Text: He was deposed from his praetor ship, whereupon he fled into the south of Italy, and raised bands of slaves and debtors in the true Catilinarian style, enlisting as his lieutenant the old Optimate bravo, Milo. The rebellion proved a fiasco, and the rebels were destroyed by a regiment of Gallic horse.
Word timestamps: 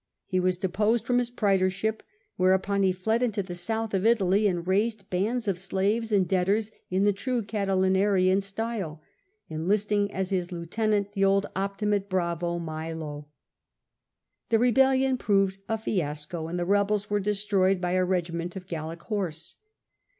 He 0.25 0.39
was 0.39 0.57
deposed 0.57 1.05
from 1.05 1.19
his 1.19 1.29
praetor 1.29 1.69
ship, 1.69 2.01
whereupon 2.35 2.81
he 2.81 2.91
fled 2.91 3.21
into 3.21 3.43
the 3.43 3.53
south 3.53 3.93
of 3.93 4.03
Italy, 4.03 4.47
and 4.47 4.65
raised 4.65 5.07
bands 5.11 5.47
of 5.47 5.59
slaves 5.59 6.11
and 6.11 6.27
debtors 6.27 6.71
in 6.89 7.03
the 7.03 7.13
true 7.13 7.43
Catilinarian 7.43 8.41
style, 8.41 9.03
enlisting 9.47 10.11
as 10.11 10.31
his 10.31 10.51
lieutenant 10.51 11.13
the 11.13 11.23
old 11.23 11.45
Optimate 11.55 12.09
bravo, 12.09 12.57
Milo. 12.57 13.27
The 14.49 14.57
rebellion 14.57 15.17
proved 15.19 15.59
a 15.69 15.77
fiasco, 15.77 16.47
and 16.47 16.57
the 16.57 16.65
rebels 16.65 17.11
were 17.11 17.19
destroyed 17.19 17.79
by 17.79 17.91
a 17.91 18.03
regiment 18.03 18.55
of 18.55 18.65
Gallic 18.65 19.03
horse. 19.03 19.57